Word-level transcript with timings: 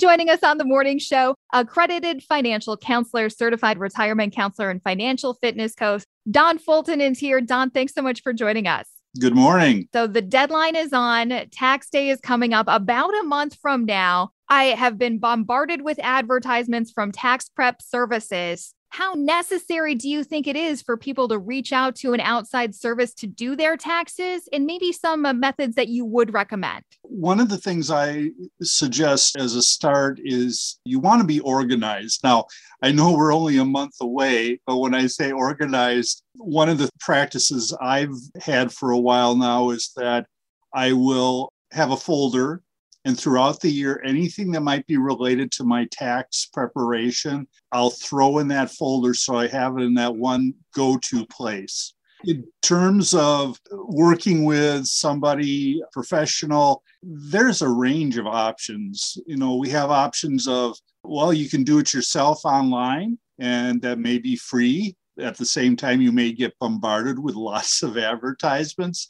Joining 0.00 0.30
us 0.30 0.44
on 0.44 0.58
the 0.58 0.64
morning 0.64 1.00
show, 1.00 1.34
accredited 1.52 2.22
financial 2.22 2.76
counselor, 2.76 3.28
certified 3.28 3.78
retirement 3.78 4.32
counselor, 4.32 4.70
and 4.70 4.80
financial 4.80 5.34
fitness 5.34 5.74
coach, 5.74 6.04
Don 6.30 6.58
Fulton 6.58 7.00
is 7.00 7.18
here. 7.18 7.40
Don, 7.40 7.70
thanks 7.70 7.94
so 7.94 8.02
much 8.02 8.22
for 8.22 8.32
joining 8.32 8.68
us. 8.68 8.86
Good 9.18 9.34
morning. 9.34 9.88
So 9.92 10.06
the 10.06 10.22
deadline 10.22 10.76
is 10.76 10.92
on. 10.92 11.32
Tax 11.50 11.90
day 11.90 12.10
is 12.10 12.20
coming 12.20 12.54
up 12.54 12.66
about 12.68 13.12
a 13.18 13.24
month 13.24 13.56
from 13.60 13.86
now. 13.86 14.30
I 14.50 14.64
have 14.66 14.98
been 14.98 15.18
bombarded 15.18 15.82
with 15.82 15.98
advertisements 16.02 16.90
from 16.90 17.12
tax 17.12 17.48
prep 17.48 17.82
services 17.82 18.74
how 18.90 19.14
necessary 19.14 19.94
do 19.94 20.08
you 20.08 20.24
think 20.24 20.46
it 20.46 20.56
is 20.56 20.80
for 20.80 20.96
people 20.96 21.28
to 21.28 21.38
reach 21.38 21.72
out 21.72 21.94
to 21.96 22.14
an 22.14 22.20
outside 22.20 22.74
service 22.74 23.12
to 23.14 23.26
do 23.26 23.54
their 23.54 23.76
taxes 23.76 24.48
and 24.52 24.66
maybe 24.66 24.92
some 24.92 25.26
uh, 25.26 25.32
methods 25.32 25.76
that 25.76 25.88
you 25.88 26.04
would 26.04 26.32
recommend? 26.32 26.84
One 27.02 27.38
of 27.38 27.48
the 27.48 27.58
things 27.58 27.90
I 27.90 28.30
suggest 28.62 29.36
as 29.36 29.54
a 29.54 29.62
start 29.62 30.20
is 30.22 30.78
you 30.84 31.00
want 31.00 31.20
to 31.20 31.26
be 31.26 31.40
organized. 31.40 32.24
Now, 32.24 32.46
I 32.82 32.92
know 32.92 33.12
we're 33.12 33.34
only 33.34 33.58
a 33.58 33.64
month 33.64 33.94
away, 34.00 34.60
but 34.66 34.78
when 34.78 34.94
I 34.94 35.06
say 35.06 35.32
organized, 35.32 36.22
one 36.36 36.68
of 36.68 36.78
the 36.78 36.90
practices 36.98 37.76
I've 37.80 38.14
had 38.40 38.72
for 38.72 38.92
a 38.92 38.98
while 38.98 39.36
now 39.36 39.70
is 39.70 39.92
that 39.96 40.26
I 40.74 40.92
will 40.92 41.52
have 41.72 41.90
a 41.90 41.96
folder 41.96 42.62
and 43.04 43.18
throughout 43.18 43.60
the 43.60 43.70
year, 43.70 44.02
anything 44.04 44.50
that 44.52 44.62
might 44.62 44.86
be 44.86 44.96
related 44.96 45.52
to 45.52 45.64
my 45.64 45.86
tax 45.90 46.48
preparation, 46.52 47.46
I'll 47.72 47.90
throw 47.90 48.38
in 48.38 48.48
that 48.48 48.70
folder 48.70 49.14
so 49.14 49.36
I 49.36 49.46
have 49.48 49.78
it 49.78 49.82
in 49.82 49.94
that 49.94 50.14
one 50.14 50.54
go 50.74 50.98
to 50.98 51.26
place. 51.26 51.94
In 52.24 52.44
terms 52.62 53.14
of 53.14 53.56
working 53.70 54.44
with 54.44 54.86
somebody 54.86 55.80
professional, 55.92 56.82
there's 57.02 57.62
a 57.62 57.68
range 57.68 58.18
of 58.18 58.26
options. 58.26 59.16
You 59.26 59.36
know, 59.36 59.54
we 59.54 59.68
have 59.70 59.90
options 59.90 60.48
of, 60.48 60.76
well, 61.04 61.32
you 61.32 61.48
can 61.48 61.62
do 61.62 61.78
it 61.78 61.94
yourself 61.94 62.40
online, 62.44 63.18
and 63.38 63.80
that 63.82 64.00
may 64.00 64.18
be 64.18 64.34
free. 64.34 64.96
At 65.20 65.36
the 65.36 65.46
same 65.46 65.76
time, 65.76 66.00
you 66.00 66.10
may 66.10 66.32
get 66.32 66.58
bombarded 66.58 67.18
with 67.20 67.34
lots 67.36 67.84
of 67.84 67.96
advertisements 67.96 69.08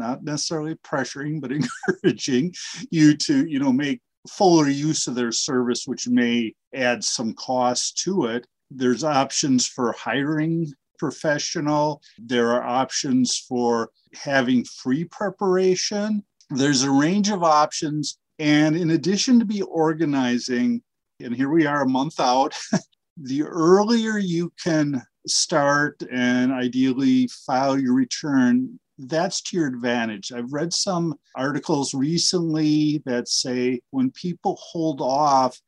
not 0.00 0.24
necessarily 0.24 0.74
pressuring, 0.76 1.40
but 1.40 1.52
encouraging 2.02 2.54
you 2.90 3.16
to, 3.18 3.46
you 3.46 3.60
know, 3.60 3.72
make 3.72 4.00
fuller 4.28 4.68
use 4.68 5.06
of 5.06 5.14
their 5.14 5.32
service, 5.32 5.86
which 5.86 6.08
may 6.08 6.52
add 6.74 7.04
some 7.04 7.32
cost 7.34 7.98
to 7.98 8.26
it. 8.26 8.46
There's 8.70 9.04
options 9.04 9.66
for 9.66 9.92
hiring 9.92 10.72
professional. 10.98 12.02
There 12.18 12.52
are 12.52 12.62
options 12.62 13.38
for 13.38 13.90
having 14.14 14.64
free 14.64 15.04
preparation. 15.04 16.22
There's 16.50 16.82
a 16.82 16.90
range 16.90 17.30
of 17.30 17.42
options. 17.42 18.18
And 18.38 18.76
in 18.76 18.90
addition 18.90 19.38
to 19.38 19.44
be 19.44 19.62
organizing, 19.62 20.82
and 21.20 21.34
here 21.34 21.50
we 21.50 21.66
are 21.66 21.82
a 21.82 21.88
month 21.88 22.20
out, 22.20 22.54
the 23.16 23.42
earlier 23.42 24.18
you 24.18 24.52
can 24.62 25.02
start 25.26 26.02
and 26.10 26.52
ideally 26.52 27.28
file 27.46 27.78
your 27.78 27.94
return, 27.94 28.78
that's 29.08 29.40
to 29.42 29.56
your 29.56 29.66
advantage. 29.66 30.32
I've 30.32 30.52
read 30.52 30.72
some 30.72 31.14
articles 31.34 31.94
recently 31.94 33.02
that 33.06 33.28
say 33.28 33.80
when 33.90 34.10
people 34.10 34.58
hold 34.60 35.00
off, 35.00 35.60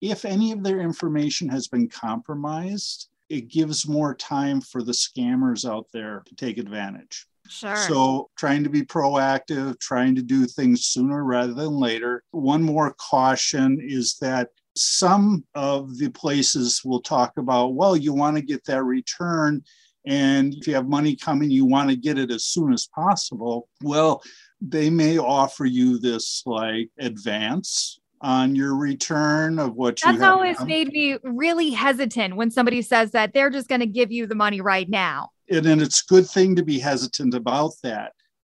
if 0.00 0.24
any 0.24 0.52
of 0.52 0.62
their 0.62 0.80
information 0.80 1.48
has 1.48 1.68
been 1.68 1.88
compromised, 1.88 3.08
it 3.28 3.48
gives 3.48 3.88
more 3.88 4.14
time 4.14 4.60
for 4.60 4.82
the 4.82 4.92
scammers 4.92 5.68
out 5.68 5.86
there 5.92 6.22
to 6.26 6.34
take 6.34 6.58
advantage. 6.58 7.26
Sure. 7.48 7.76
So, 7.76 8.30
trying 8.36 8.62
to 8.64 8.70
be 8.70 8.82
proactive, 8.82 9.78
trying 9.80 10.14
to 10.14 10.22
do 10.22 10.46
things 10.46 10.86
sooner 10.86 11.24
rather 11.24 11.54
than 11.54 11.72
later. 11.72 12.22
One 12.30 12.62
more 12.62 12.94
caution 12.94 13.78
is 13.82 14.16
that 14.20 14.48
some 14.76 15.44
of 15.54 15.98
the 15.98 16.08
places 16.10 16.82
will 16.84 17.00
talk 17.00 17.36
about, 17.36 17.74
well, 17.74 17.96
you 17.96 18.12
want 18.12 18.36
to 18.36 18.42
get 18.42 18.64
that 18.64 18.84
return 18.84 19.62
and 20.06 20.54
if 20.54 20.66
you 20.66 20.74
have 20.74 20.88
money 20.88 21.14
coming, 21.14 21.50
you 21.50 21.64
want 21.64 21.90
to 21.90 21.96
get 21.96 22.18
it 22.18 22.30
as 22.30 22.44
soon 22.44 22.72
as 22.72 22.88
possible. 22.94 23.68
Well, 23.82 24.22
they 24.60 24.90
may 24.90 25.18
offer 25.18 25.64
you 25.64 25.98
this 25.98 26.42
like 26.46 26.90
advance 26.98 28.00
on 28.20 28.54
your 28.54 28.76
return 28.76 29.58
of 29.58 29.74
what 29.74 29.98
That's 30.02 30.14
you 30.14 30.18
That's 30.20 30.32
always 30.32 30.60
made 30.64 30.92
me 30.92 31.18
really 31.22 31.70
hesitant 31.70 32.36
when 32.36 32.50
somebody 32.50 32.82
says 32.82 33.10
that 33.12 33.34
they're 33.34 33.50
just 33.50 33.68
going 33.68 33.80
to 33.80 33.86
give 33.86 34.12
you 34.12 34.26
the 34.26 34.34
money 34.34 34.60
right 34.60 34.88
now. 34.88 35.30
And, 35.50 35.66
and 35.66 35.82
it's 35.82 36.02
a 36.02 36.12
good 36.12 36.28
thing 36.28 36.56
to 36.56 36.62
be 36.62 36.78
hesitant 36.78 37.34
about 37.34 37.72
that 37.82 38.12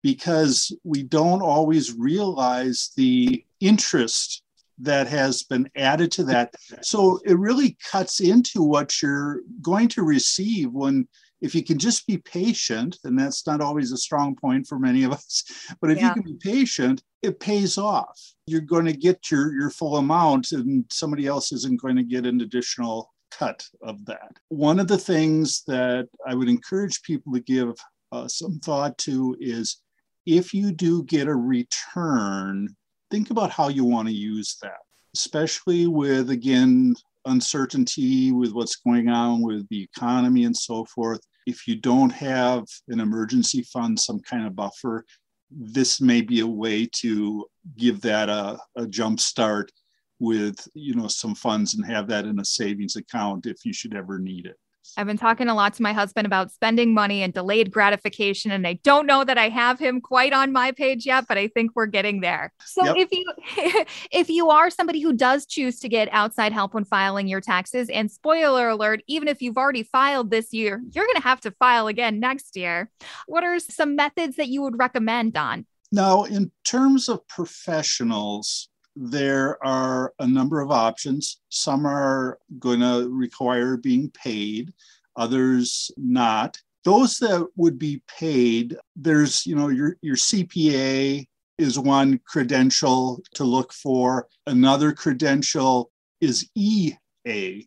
because 0.03 0.77
we 0.83 1.05
don't 1.05 1.43
always 1.43 1.95
realize 1.95 2.91
the 2.97 3.45
interest 3.61 4.43
that 4.79 5.07
has 5.07 5.45
been 5.45 5.71
added 5.77 6.11
to 6.11 6.25
that. 6.25 6.55
So 6.83 7.21
it 7.25 7.39
really 7.39 7.77
cuts 7.89 8.19
into 8.19 8.63
what 8.63 9.01
you're 9.01 9.43
going 9.61 9.87
to 9.89 10.03
receive 10.03 10.73
when 10.73 11.07
if 11.43 11.57
you 11.57 11.65
can 11.65 11.77
just 11.77 12.07
be 12.07 12.19
patient, 12.19 12.99
and 13.03 13.19
that's 13.19 13.47
not 13.47 13.61
always 13.61 13.91
a 13.91 13.97
strong 13.97 14.37
point 14.37 14.67
for 14.67 14.79
many 14.79 15.03
of 15.03 15.13
us, 15.13 15.43
but 15.81 15.91
if 15.91 15.99
yeah. 15.99 16.09
you 16.09 16.15
can 16.15 16.23
be 16.23 16.39
patient, 16.41 17.03
it 17.21 17.41
pays 17.41 17.77
off. 17.77 18.19
You're 18.47 18.61
going 18.61 18.87
to 18.87 18.93
get 18.93 19.31
your, 19.31 19.53
your 19.53 19.71
full 19.71 19.97
amount, 19.97 20.53
and 20.53 20.85
somebody 20.91 21.27
else 21.27 21.53
isn't 21.53 21.83
going 21.83 21.97
to 21.97 22.05
get 22.05 22.27
an 22.27 22.41
additional 22.41 23.13
cut 23.37 23.65
of 23.83 24.05
that. 24.07 24.39
One 24.49 24.79
of 24.79 24.87
the 24.87 24.99
things 24.99 25.65
that 25.67 26.09
I 26.27 26.35
would 26.35 26.49
encourage 26.49 27.03
people 27.03 27.33
to 27.33 27.41
give 27.41 27.75
uh, 28.13 28.29
some 28.29 28.61
thought 28.61 28.97
to 28.99 29.37
is 29.41 29.83
if 30.27 30.55
you 30.55 30.71
do 30.71 31.03
get 31.05 31.27
a 31.27 31.35
return, 31.35 32.69
think 33.11 33.31
about 33.31 33.51
how 33.51 33.69
you 33.69 33.85
want 33.85 34.07
to 34.07 34.15
use 34.15 34.59
that, 34.63 34.79
especially 35.17 35.89
with, 35.89 36.31
again, 36.31 36.95
uncertainty 37.25 38.31
with 38.31 38.53
what's 38.53 38.77
going 38.77 39.09
on 39.09 39.43
with 39.43 39.69
the 39.69 39.83
economy 39.83 40.45
and 40.45 40.57
so 40.57 40.85
forth 40.85 41.21
if 41.47 41.67
you 41.67 41.77
don't 41.77 42.11
have 42.11 42.65
an 42.89 43.01
emergency 43.01 43.63
fund, 43.63 43.99
some 43.99 44.21
kind 44.21 44.47
of 44.47 44.57
buffer, 44.57 45.05
this 45.51 46.01
may 46.01 46.21
be 46.21 46.41
a 46.41 46.47
way 46.47 46.87
to 46.87 47.47
give 47.77 48.01
that 48.03 48.29
a, 48.29 48.59
a 48.77 48.87
jump 48.87 49.21
start 49.21 49.71
with 50.19 50.69
you 50.75 50.95
know 50.95 51.09
some 51.09 51.35
funds 51.35 51.75
and 51.75 51.85
have 51.85 52.07
that 52.07 52.27
in 52.27 52.39
a 52.39 52.45
savings 52.45 52.95
account 52.95 53.45
if 53.45 53.65
you 53.65 53.73
should 53.73 53.95
ever 53.95 54.19
need 54.19 54.47
it. 54.47 54.57
I've 54.97 55.07
been 55.07 55.17
talking 55.17 55.49
a 55.49 55.55
lot 55.55 55.75
to 55.75 55.83
my 55.83 55.93
husband 55.93 56.27
about 56.27 56.51
spending 56.51 56.93
money 56.95 57.23
and 57.23 57.33
delayed 57.33 57.71
gratification. 57.71 58.51
And 58.51 58.67
I 58.67 58.75
don't 58.85 59.07
know 59.07 59.25
that 59.25 59.39
I 59.39 59.49
have 59.49 59.79
him 59.79 60.01
quite 60.01 60.33
on 60.33 60.53
my 60.53 60.73
page 60.73 61.07
yet, 61.07 61.27
but 61.29 61.39
I 61.39 61.49
think 61.49 61.73
we're 61.75 61.87
getting 61.87 62.21
there. 62.21 62.53
So 62.65 62.85
yep. 62.85 62.97
if 62.99 63.13
you 63.13 63.33
if 64.11 64.29
you 64.29 64.51
are 64.51 64.71
somebody 64.71 65.01
who 65.01 65.13
does 65.13 65.47
choose 65.47 65.79
to 65.81 65.89
get 65.89 66.09
outside 66.13 66.53
help 66.53 66.75
when 66.75 66.85
filing 66.85 67.29
your 67.29 67.41
taxes, 67.41 67.89
and 67.89 68.11
spoiler 68.11 68.69
alert, 68.69 69.03
even 69.07 69.29
if 69.29 69.41
you've 69.41 69.57
already 69.57 69.83
filed 69.85 70.31
this 70.31 70.53
year, 70.53 70.83
you're 70.93 71.07
gonna 71.07 71.21
have 71.21 71.41
to 71.41 71.51
file 71.53 71.87
again 71.87 72.21
next 72.21 72.57
year. 72.57 72.91
What 73.27 73.45
are 73.45 73.59
some 73.59 73.97
methods 73.97 74.37
that 74.37 74.49
you 74.49 74.63
would 74.63 74.79
recommend, 74.79 75.33
Don? 75.33 75.67
Now, 75.91 76.25
in 76.25 76.51
terms 76.65 77.09
of 77.09 77.27
professionals, 77.29 78.69
there 78.97 79.63
are 79.65 80.13
a 80.19 80.27
number 80.27 80.61
of 80.61 80.71
options. 80.71 81.41
Some 81.49 81.87
are 81.87 82.39
going 82.59 82.81
to 82.81 83.09
require 83.11 83.77
being 83.77 84.11
paid, 84.11 84.73
others 85.17 85.91
not. 85.97 86.59
Those 86.85 87.19
that 87.19 87.47
would 87.57 87.79
be 87.79 88.03
paid, 88.19 88.77
there's, 88.97 89.47
you 89.47 89.55
know, 89.55 89.69
your, 89.69 89.97
your 90.03 90.17
CPA 90.17 91.27
is 91.59 91.79
one 91.79 92.21
credential 92.27 93.23
to 93.35 93.45
look 93.45 93.73
for. 93.73 94.27
Another 94.47 94.93
credential 94.93 95.91
is 96.21 96.49
EA. 96.55 97.67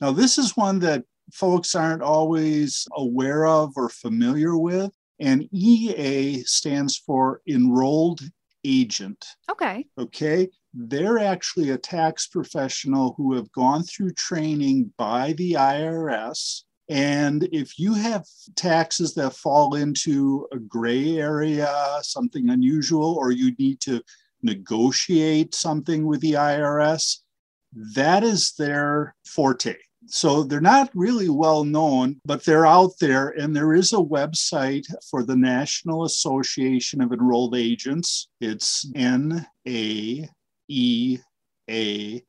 Now, 0.00 0.12
this 0.12 0.38
is 0.38 0.56
one 0.56 0.80
that 0.80 1.04
folks 1.32 1.74
aren't 1.74 2.02
always 2.02 2.86
aware 2.92 3.46
of 3.46 3.72
or 3.76 3.88
familiar 3.88 4.56
with. 4.56 4.90
And 5.20 5.48
EA 5.52 6.42
stands 6.44 6.96
for 6.96 7.40
Enrolled 7.48 8.20
Agent. 8.64 9.24
Okay. 9.50 9.86
Okay 9.98 10.48
they're 10.74 11.18
actually 11.18 11.70
a 11.70 11.78
tax 11.78 12.26
professional 12.26 13.14
who 13.16 13.34
have 13.34 13.50
gone 13.52 13.82
through 13.82 14.12
training 14.12 14.92
by 14.96 15.32
the 15.34 15.52
IRS. 15.52 16.62
And 16.90 17.48
if 17.52 17.78
you 17.78 17.94
have 17.94 18.24
taxes 18.56 19.14
that 19.14 19.34
fall 19.34 19.74
into 19.74 20.46
a 20.52 20.58
gray 20.58 21.18
area, 21.18 21.70
something 22.02 22.48
unusual, 22.48 23.14
or 23.14 23.30
you 23.30 23.54
need 23.58 23.80
to 23.80 24.02
negotiate 24.42 25.54
something 25.54 26.06
with 26.06 26.20
the 26.20 26.32
IRS, 26.32 27.18
that 27.94 28.24
is 28.24 28.52
their 28.58 29.14
forte. 29.26 29.76
So 30.06 30.42
they're 30.42 30.60
not 30.60 30.90
really 30.94 31.28
well 31.28 31.64
known, 31.64 32.20
but 32.24 32.42
they're 32.44 32.66
out 32.66 32.92
there. 32.98 33.30
And 33.30 33.54
there 33.54 33.74
is 33.74 33.92
a 33.92 33.96
website 33.96 34.86
for 35.10 35.22
the 35.22 35.36
National 35.36 36.04
Association 36.04 37.02
of 37.02 37.12
Enrolled 37.12 37.54
Agents. 37.54 38.28
It's 38.40 38.90
N 38.94 39.46
A 39.66 40.28
ea.org. 40.68 42.22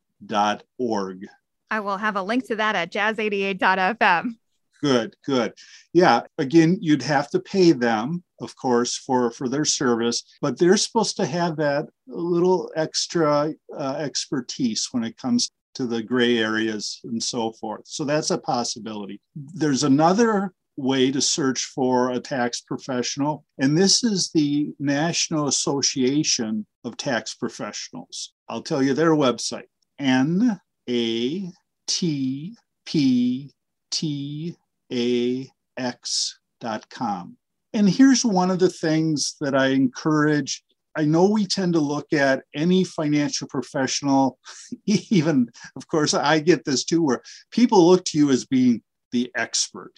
I 1.71 1.80
will 1.81 1.97
have 1.97 2.15
a 2.15 2.24
link 2.24 2.47
to 2.47 2.56
that 2.56 2.75
at 2.75 2.91
jazz88.fm. 2.91 4.36
good, 4.81 5.15
good. 5.25 5.53
Yeah, 5.94 6.21
again, 6.38 6.77
you'd 6.81 7.03
have 7.03 7.30
to 7.31 7.39
pay 7.39 7.74
them, 7.74 8.24
of 8.41 8.56
course, 8.56 8.97
for 8.97 9.30
for 9.31 9.47
their 9.50 9.65
service, 9.65 10.24
but 10.41 10.57
they're 10.57 10.77
supposed 10.77 11.15
to 11.18 11.25
have 11.25 11.57
that 11.57 11.86
little 12.07 12.71
extra 12.75 13.53
uh, 13.77 13.95
expertise 14.00 14.88
when 14.91 15.03
it 15.03 15.18
comes 15.18 15.51
to 15.75 15.86
the 15.86 16.01
gray 16.01 16.39
areas 16.39 17.00
and 17.03 17.21
so 17.21 17.51
forth. 17.53 17.83
So 17.86 18.03
that's 18.03 18.31
a 18.31 18.38
possibility. 18.38 19.21
There's 19.36 19.83
another 19.83 20.53
way 20.80 21.12
to 21.12 21.22
search 21.22 21.66
for 21.66 22.12
a 22.12 22.20
tax 22.20 22.62
professional, 22.62 23.46
and 23.60 23.78
this 23.78 24.04
is 24.04 24.31
the 24.34 24.72
National 24.80 25.48
Association 25.48 26.66
of 26.84 26.98
Tax 26.98 27.36
Professionals. 27.36 28.34
I'll 28.48 28.62
tell 28.62 28.81
you 28.81 28.94
their 28.94 29.12
website 29.12 29.68
N 30.00 30.60
A 30.90 31.52
T 31.88 32.56
P 32.86 33.52
T 33.92 34.56
A 34.92 35.48
X 35.78 36.40
dot 36.62 36.90
com. 36.90 37.38
And 37.74 37.90
here's 37.90 38.25
one 38.25 38.50
of 38.50 38.60
the 38.60 38.70
things 38.70 39.36
that 39.42 39.56
I 39.56 39.68
encourage. 39.68 40.64
I 40.96 41.06
know 41.06 41.30
we 41.30 41.46
tend 41.46 41.74
to 41.74 41.80
look 41.80 42.12
at 42.14 42.44
any 42.56 42.84
financial 42.84 43.48
professional, 43.48 44.40
even, 44.86 45.50
of 45.75 45.88
course, 45.88 46.14
I 46.14 46.40
get 46.40 46.66
this 46.66 46.84
too, 46.84 47.04
where 47.04 47.22
people 47.52 47.88
look 47.88 48.06
to 48.06 48.18
you 48.18 48.32
as 48.32 48.46
being 48.46 48.82
the 49.12 49.32
expert 49.36 49.94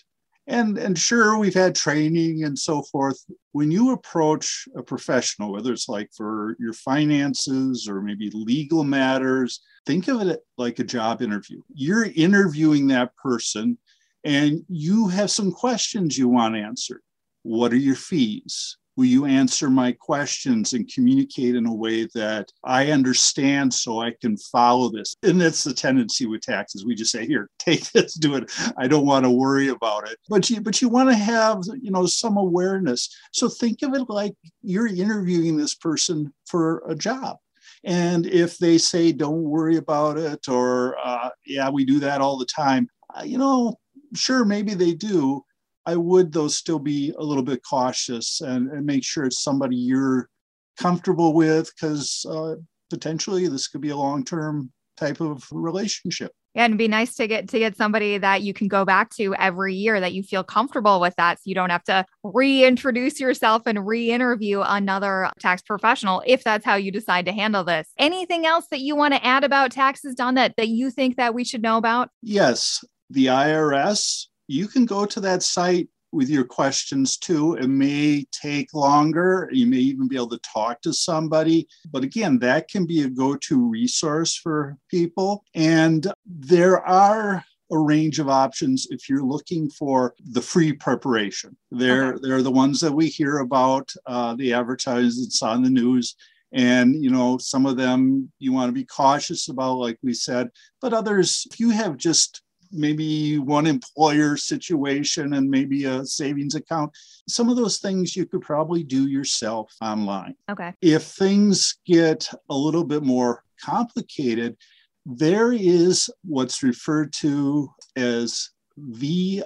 and 0.51 0.77
and 0.77 0.99
sure 0.99 1.37
we've 1.37 1.53
had 1.53 1.73
training 1.73 2.43
and 2.43 2.59
so 2.59 2.83
forth. 2.83 3.23
When 3.53 3.71
you 3.71 3.93
approach 3.93 4.67
a 4.75 4.83
professional 4.83 5.51
whether 5.53 5.71
it's 5.71 5.89
like 5.89 6.09
for 6.15 6.55
your 6.59 6.73
finances 6.73 7.87
or 7.87 8.01
maybe 8.01 8.29
legal 8.33 8.83
matters 8.83 9.61
think 9.85 10.07
of 10.07 10.21
it 10.21 10.41
like 10.57 10.79
a 10.79 10.83
job 10.83 11.21
interview. 11.21 11.61
You're 11.73 12.11
interviewing 12.15 12.87
that 12.87 13.15
person 13.15 13.77
and 14.23 14.63
you 14.67 15.07
have 15.07 15.31
some 15.31 15.51
questions 15.51 16.17
you 16.17 16.27
want 16.27 16.55
answered. 16.55 17.01
What 17.43 17.73
are 17.73 17.77
your 17.77 17.95
fees 17.95 18.77
Will 19.01 19.07
you 19.07 19.25
answer 19.25 19.67
my 19.67 19.93
questions 19.93 20.73
and 20.73 20.87
communicate 20.87 21.55
in 21.55 21.65
a 21.65 21.73
way 21.73 22.07
that 22.13 22.51
I 22.63 22.91
understand 22.91 23.73
so 23.73 23.99
I 23.99 24.11
can 24.21 24.37
follow 24.37 24.91
this? 24.91 25.15
And 25.23 25.41
that's 25.41 25.63
the 25.63 25.73
tendency 25.73 26.27
with 26.27 26.41
taxes. 26.41 26.85
We 26.85 26.93
just 26.93 27.11
say, 27.11 27.25
here, 27.25 27.49
take 27.57 27.91
this, 27.93 28.13
do 28.13 28.35
it. 28.35 28.51
I 28.77 28.87
don't 28.87 29.07
want 29.07 29.25
to 29.25 29.31
worry 29.31 29.69
about 29.69 30.07
it. 30.07 30.19
But 30.29 30.51
you 30.51 30.61
but 30.61 30.83
you 30.83 30.87
want 30.87 31.09
to 31.09 31.15
have, 31.15 31.63
you 31.81 31.89
know, 31.89 32.05
some 32.05 32.37
awareness. 32.37 33.09
So 33.31 33.49
think 33.49 33.81
of 33.81 33.95
it 33.95 34.07
like 34.07 34.35
you're 34.61 34.85
interviewing 34.85 35.57
this 35.57 35.73
person 35.73 36.31
for 36.45 36.83
a 36.87 36.93
job. 36.93 37.37
And 37.83 38.27
if 38.27 38.59
they 38.59 38.77
say, 38.77 39.13
don't 39.13 39.41
worry 39.41 39.77
about 39.77 40.19
it, 40.19 40.47
or 40.47 40.95
uh, 41.03 41.29
yeah, 41.47 41.71
we 41.71 41.85
do 41.85 41.99
that 42.01 42.21
all 42.21 42.37
the 42.37 42.45
time, 42.45 42.87
uh, 43.17 43.23
you 43.23 43.39
know, 43.39 43.79
sure, 44.13 44.45
maybe 44.45 44.75
they 44.75 44.93
do 44.93 45.43
I 45.85 45.95
would, 45.95 46.31
though, 46.31 46.47
still 46.47 46.79
be 46.79 47.13
a 47.17 47.23
little 47.23 47.43
bit 47.43 47.61
cautious 47.67 48.41
and, 48.41 48.69
and 48.71 48.85
make 48.85 49.03
sure 49.03 49.25
it's 49.25 49.41
somebody 49.41 49.75
you're 49.75 50.29
comfortable 50.77 51.33
with 51.33 51.71
because 51.75 52.25
uh, 52.29 52.55
potentially 52.89 53.47
this 53.47 53.67
could 53.67 53.81
be 53.81 53.89
a 53.89 53.97
long 53.97 54.23
term 54.23 54.71
type 54.97 55.21
of 55.21 55.47
relationship. 55.51 56.31
Yeah, 56.53 56.65
and 56.65 56.71
it'd 56.71 56.79
be 56.79 56.89
nice 56.89 57.15
to 57.15 57.27
get 57.27 57.47
to 57.49 57.59
get 57.59 57.77
somebody 57.77 58.17
that 58.17 58.41
you 58.41 58.53
can 58.53 58.67
go 58.67 58.83
back 58.83 59.09
to 59.11 59.33
every 59.35 59.73
year 59.73 60.01
that 60.01 60.13
you 60.13 60.21
feel 60.21 60.43
comfortable 60.43 60.99
with 60.99 61.15
that. 61.15 61.37
So 61.37 61.43
you 61.45 61.55
don't 61.55 61.69
have 61.69 61.83
to 61.85 62.05
reintroduce 62.23 63.21
yourself 63.21 63.63
and 63.65 63.87
re-interview 63.87 64.61
another 64.61 65.31
tax 65.39 65.61
professional 65.61 66.21
if 66.27 66.43
that's 66.43 66.65
how 66.65 66.75
you 66.75 66.91
decide 66.91 67.25
to 67.27 67.31
handle 67.31 67.63
this. 67.63 67.87
Anything 67.97 68.45
else 68.45 68.67
that 68.69 68.81
you 68.81 68.97
want 68.97 69.13
to 69.13 69.25
add 69.25 69.45
about 69.45 69.71
taxes, 69.71 70.13
Don, 70.13 70.35
that, 70.35 70.55
that 70.57 70.67
you 70.67 70.91
think 70.91 71.15
that 71.15 71.33
we 71.33 71.45
should 71.45 71.61
know 71.61 71.77
about? 71.77 72.09
Yes. 72.21 72.83
The 73.09 73.27
IRS 73.27 74.27
you 74.51 74.67
can 74.67 74.85
go 74.85 75.05
to 75.05 75.21
that 75.21 75.43
site 75.43 75.87
with 76.11 76.29
your 76.29 76.43
questions 76.43 77.17
too. 77.17 77.55
It 77.55 77.69
may 77.69 78.25
take 78.33 78.73
longer. 78.73 79.49
You 79.53 79.65
may 79.65 79.77
even 79.77 80.09
be 80.09 80.17
able 80.17 80.29
to 80.29 80.39
talk 80.39 80.81
to 80.81 80.93
somebody. 80.93 81.67
But 81.89 82.03
again, 82.03 82.37
that 82.39 82.67
can 82.67 82.85
be 82.85 83.03
a 83.03 83.09
go 83.09 83.37
to 83.37 83.69
resource 83.69 84.35
for 84.35 84.77
people. 84.89 85.45
And 85.55 86.11
there 86.25 86.85
are 86.85 87.45
a 87.71 87.77
range 87.77 88.19
of 88.19 88.27
options 88.27 88.87
if 88.91 89.07
you're 89.07 89.23
looking 89.23 89.69
for 89.69 90.13
the 90.19 90.41
free 90.41 90.73
preparation. 90.73 91.55
They're, 91.71 92.15
okay. 92.15 92.19
they're 92.21 92.41
the 92.41 92.51
ones 92.51 92.81
that 92.81 92.91
we 92.91 93.07
hear 93.07 93.37
about, 93.37 93.89
uh, 94.05 94.35
the 94.35 94.51
advertisements 94.51 95.41
on 95.41 95.63
the 95.63 95.69
news. 95.69 96.17
And, 96.51 97.01
you 97.01 97.09
know, 97.09 97.37
some 97.37 97.65
of 97.65 97.77
them 97.77 98.29
you 98.39 98.51
want 98.51 98.67
to 98.67 98.73
be 98.73 98.83
cautious 98.83 99.47
about, 99.47 99.75
like 99.75 99.97
we 100.03 100.13
said, 100.13 100.49
but 100.81 100.91
others, 100.91 101.47
if 101.49 101.61
you 101.61 101.69
have 101.69 101.95
just 101.95 102.41
maybe 102.71 103.37
one 103.37 103.67
employer 103.67 104.37
situation 104.37 105.33
and 105.33 105.49
maybe 105.49 105.85
a 105.85 106.05
savings 106.05 106.55
account. 106.55 106.91
Some 107.27 107.49
of 107.49 107.55
those 107.55 107.79
things 107.79 108.15
you 108.15 108.25
could 108.25 108.41
probably 108.41 108.83
do 108.83 109.07
yourself 109.07 109.73
online. 109.81 110.35
Okay. 110.49 110.73
If 110.81 111.03
things 111.03 111.77
get 111.85 112.29
a 112.49 112.55
little 112.55 112.83
bit 112.83 113.03
more 113.03 113.43
complicated, 113.63 114.57
there 115.05 115.53
is 115.53 116.09
what's 116.23 116.63
referred 116.63 117.13
to 117.13 117.69
as 117.95 118.49
VITA, 118.77 119.45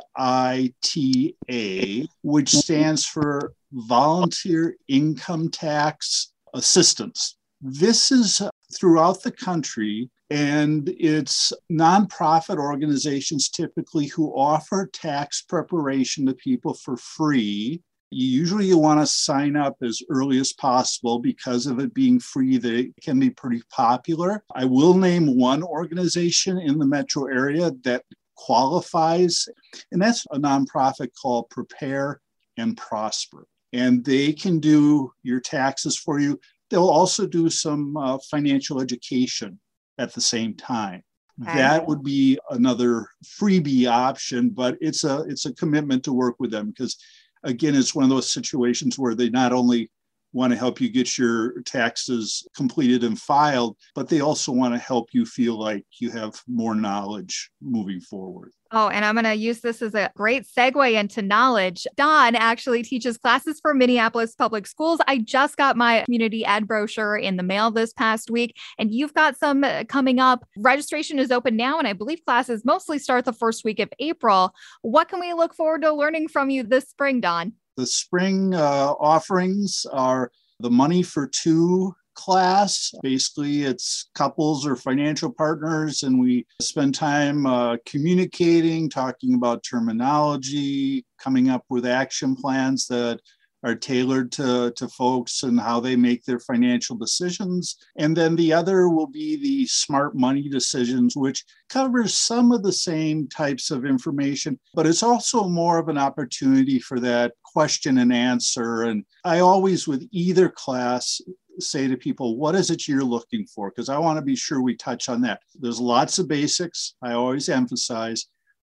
which 2.21 2.49
stands 2.49 3.05
for 3.05 3.53
Volunteer 3.71 4.75
Income 4.87 5.49
Tax 5.49 6.33
Assistance. 6.53 7.37
This 7.61 8.11
is 8.11 8.41
throughout 8.75 9.23
the 9.23 9.31
country 9.31 10.09
and 10.29 10.89
it's 10.97 11.53
nonprofit 11.71 12.57
organizations 12.57 13.49
typically 13.49 14.07
who 14.07 14.35
offer 14.35 14.89
tax 14.91 15.43
preparation 15.43 16.25
to 16.25 16.33
people 16.33 16.73
for 16.73 16.97
free. 16.97 17.81
Usually, 18.09 18.65
you 18.65 18.77
want 18.77 18.99
to 18.99 19.05
sign 19.05 19.55
up 19.55 19.75
as 19.83 20.01
early 20.09 20.39
as 20.39 20.53
possible 20.53 21.19
because 21.19 21.67
of 21.67 21.79
it 21.79 21.93
being 21.93 22.19
free. 22.19 22.57
They 22.57 22.91
can 23.01 23.19
be 23.19 23.29
pretty 23.29 23.61
popular. 23.69 24.43
I 24.55 24.65
will 24.65 24.93
name 24.93 25.37
one 25.37 25.63
organization 25.63 26.57
in 26.59 26.79
the 26.79 26.85
metro 26.85 27.25
area 27.25 27.71
that 27.83 28.03
qualifies, 28.35 29.47
and 29.91 30.01
that's 30.01 30.25
a 30.31 30.37
nonprofit 30.37 31.09
called 31.19 31.49
Prepare 31.49 32.21
and 32.57 32.77
Prosper. 32.77 33.47
And 33.73 34.05
they 34.05 34.31
can 34.31 34.59
do 34.59 35.11
your 35.23 35.41
taxes 35.41 35.97
for 35.97 36.19
you. 36.19 36.39
They'll 36.69 36.87
also 36.87 37.27
do 37.27 37.49
some 37.49 37.95
uh, 37.95 38.17
financial 38.29 38.81
education 38.81 39.59
at 39.97 40.13
the 40.13 40.21
same 40.21 40.55
time. 40.55 41.03
Okay. 41.41 41.57
That 41.57 41.85
would 41.85 42.03
be 42.03 42.39
another 42.49 43.07
freebie 43.23 43.87
option, 43.87 44.49
but 44.49 44.77
it's 44.79 45.03
a 45.03 45.25
it's 45.27 45.45
a 45.45 45.53
commitment 45.53 46.03
to 46.05 46.13
work 46.13 46.35
with 46.39 46.49
them 46.49 46.69
because 46.69 46.97
again, 47.43 47.75
it's 47.75 47.93
one 47.93 48.03
of 48.03 48.09
those 48.09 48.31
situations 48.31 48.97
where 48.97 49.15
they 49.15 49.29
not 49.29 49.53
only 49.53 49.89
want 50.35 50.51
to 50.51 50.59
help 50.59 50.81
you 50.81 50.89
get 50.89 51.17
your 51.17 51.61
taxes 51.61 52.45
completed 52.55 53.05
and 53.05 53.19
filed, 53.19 53.77
but 53.95 54.09
they 54.09 54.19
also 54.19 54.51
want 54.51 54.73
to 54.73 54.77
help 54.77 55.09
you 55.13 55.25
feel 55.25 55.57
like 55.57 55.85
you 55.99 56.11
have 56.11 56.39
more 56.45 56.75
knowledge 56.75 57.49
moving 57.61 58.01
forward. 58.01 58.51
Oh, 58.71 58.89
and 58.89 59.05
I'm 59.05 59.15
going 59.15 59.23
to 59.23 59.33
use 59.33 59.61
this 59.61 59.81
as 59.81 59.95
a 59.95 60.11
great 60.17 60.45
segue 60.45 60.99
into 60.99 61.21
knowledge. 61.21 61.87
Don 61.95 62.35
actually 62.35 62.83
teaches 62.83 63.17
classes 63.17 63.59
for 63.61 63.73
Minneapolis 63.73 64.35
Public 64.35 64.67
Schools. 64.67 64.99
I 65.07 65.19
just 65.19 65.55
got 65.55 65.77
my 65.77 66.03
community 66.03 66.45
ed 66.45 66.67
brochure 66.67 67.15
in 67.15 67.37
the 67.37 67.43
mail 67.43 67.71
this 67.71 67.93
past 67.93 68.29
week, 68.29 68.57
and 68.77 68.93
you've 68.93 69.13
got 69.13 69.37
some 69.37 69.63
uh, 69.63 69.85
coming 69.87 70.19
up. 70.19 70.45
Registration 70.57 71.17
is 71.17 71.31
open 71.31 71.55
now, 71.55 71.79
and 71.79 71.87
I 71.87 71.93
believe 71.93 72.25
classes 72.25 72.65
mostly 72.65 72.99
start 72.99 73.23
the 73.23 73.31
first 73.31 73.63
week 73.63 73.79
of 73.79 73.89
April. 73.99 74.53
What 74.81 75.07
can 75.07 75.21
we 75.21 75.33
look 75.33 75.53
forward 75.55 75.83
to 75.83 75.93
learning 75.93 76.27
from 76.27 76.49
you 76.49 76.63
this 76.63 76.89
spring, 76.89 77.21
Don? 77.21 77.53
The 77.77 77.85
spring 77.85 78.53
uh, 78.53 78.93
offerings 78.99 79.85
are 79.91 80.31
the 80.59 80.71
money 80.71 81.03
for 81.03 81.27
two 81.27 81.93
class. 82.15 82.93
Basically, 83.03 83.63
it's 83.63 84.09
couples 84.15 84.65
or 84.65 84.75
financial 84.75 85.31
partners, 85.31 86.03
and 86.03 86.19
we 86.19 86.45
spend 86.61 86.95
time 86.95 87.45
uh, 87.45 87.77
communicating, 87.85 88.89
talking 88.89 89.35
about 89.35 89.63
terminology, 89.63 91.05
coming 91.19 91.49
up 91.49 91.63
with 91.69 91.85
action 91.85 92.35
plans 92.35 92.87
that 92.87 93.19
are 93.65 93.75
tailored 93.75 94.31
to, 94.31 94.71
to 94.75 94.87
folks 94.87 95.41
and 95.41 95.59
how 95.59 95.79
they 95.79 95.95
make 95.95 96.23
their 96.23 96.39
financial 96.39 96.95
decisions. 96.95 97.77
And 97.97 98.15
then 98.15 98.35
the 98.35 98.53
other 98.53 98.89
will 98.89 99.07
be 99.07 99.35
the 99.35 99.65
smart 99.65 100.15
money 100.15 100.47
decisions, 100.47 101.17
which 101.17 101.43
covers 101.67 102.15
some 102.15 102.51
of 102.51 102.61
the 102.61 102.71
same 102.71 103.27
types 103.27 103.71
of 103.71 103.83
information, 103.83 104.59
but 104.75 104.85
it's 104.85 105.01
also 105.01 105.49
more 105.49 105.79
of 105.79 105.89
an 105.89 105.97
opportunity 105.97 106.79
for 106.79 106.99
that 106.99 107.33
question 107.43 107.97
and 107.97 108.13
answer. 108.13 108.83
And 108.83 109.03
I 109.23 109.39
always, 109.39 109.87
with 109.87 110.07
either 110.11 110.47
class, 110.47 111.19
say 111.59 111.87
to 111.87 111.97
people, 111.97 112.37
what 112.37 112.53
is 112.53 112.69
it 112.69 112.87
you're 112.87 113.01
looking 113.03 113.47
for? 113.47 113.71
Because 113.71 113.89
I 113.89 113.97
want 113.97 114.17
to 114.17 114.25
be 114.25 114.35
sure 114.35 114.61
we 114.61 114.75
touch 114.75 115.09
on 115.09 115.21
that. 115.21 115.41
There's 115.59 115.79
lots 115.79 116.19
of 116.19 116.27
basics, 116.27 116.95
I 117.01 117.13
always 117.13 117.49
emphasize, 117.49 118.27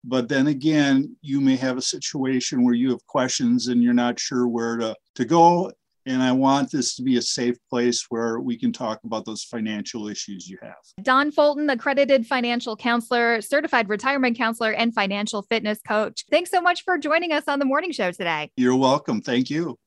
but 0.04 0.28
then 0.28 0.48
again, 0.48 1.16
you 1.22 1.40
may 1.40 1.56
have 1.56 1.76
a 1.76 1.82
situation 1.82 2.64
where 2.64 2.74
you 2.74 2.90
have 2.90 3.06
questions 3.06 3.68
and 3.68 3.82
you're 3.82 3.94
not 3.94 4.18
sure 4.18 4.48
where 4.48 4.76
to, 4.78 4.96
to 5.14 5.24
go. 5.24 5.70
And 6.04 6.20
I 6.20 6.32
want 6.32 6.72
this 6.72 6.96
to 6.96 7.02
be 7.02 7.16
a 7.16 7.22
safe 7.22 7.56
place 7.70 8.06
where 8.08 8.40
we 8.40 8.58
can 8.58 8.72
talk 8.72 8.98
about 9.04 9.24
those 9.24 9.44
financial 9.44 10.08
issues 10.08 10.48
you 10.48 10.58
have. 10.60 10.74
Don 11.02 11.30
Fulton, 11.30 11.70
accredited 11.70 12.26
financial 12.26 12.76
counselor, 12.76 13.40
certified 13.40 13.88
retirement 13.88 14.36
counselor, 14.36 14.72
and 14.72 14.92
financial 14.92 15.42
fitness 15.42 15.78
coach. 15.86 16.24
Thanks 16.28 16.50
so 16.50 16.60
much 16.60 16.82
for 16.82 16.98
joining 16.98 17.32
us 17.32 17.44
on 17.46 17.60
the 17.60 17.64
morning 17.64 17.92
show 17.92 18.10
today. 18.10 18.50
You're 18.56 18.76
welcome. 18.76 19.20
Thank 19.20 19.48
you. 19.48 19.78